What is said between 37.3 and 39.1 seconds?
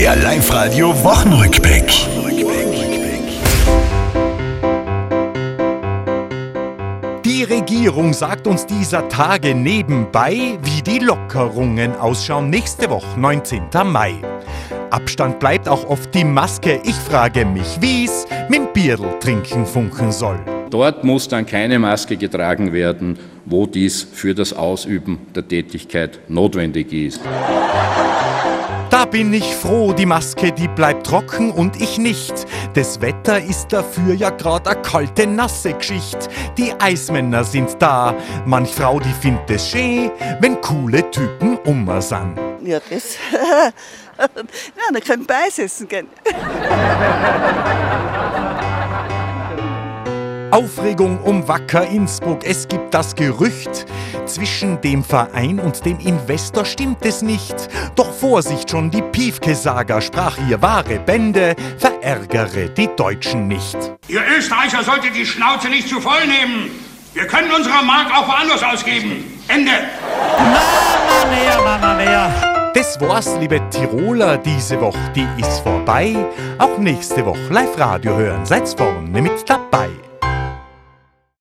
sind da, manch Frau,